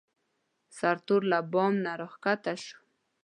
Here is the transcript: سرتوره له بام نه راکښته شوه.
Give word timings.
سرتوره 0.77 1.27
له 1.31 1.39
بام 1.51 1.73
نه 1.83 1.91
راکښته 2.01 2.53
شوه. 2.65 2.79